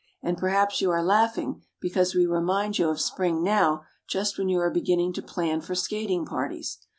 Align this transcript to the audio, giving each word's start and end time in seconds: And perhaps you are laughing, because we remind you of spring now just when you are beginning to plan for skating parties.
And 0.23 0.35
perhaps 0.35 0.81
you 0.81 0.89
are 0.89 1.03
laughing, 1.03 1.61
because 1.79 2.15
we 2.15 2.25
remind 2.25 2.79
you 2.79 2.89
of 2.89 2.99
spring 2.99 3.43
now 3.43 3.83
just 4.07 4.35
when 4.35 4.49
you 4.49 4.57
are 4.59 4.71
beginning 4.71 5.13
to 5.13 5.21
plan 5.21 5.61
for 5.61 5.75
skating 5.75 6.25
parties. 6.25 6.79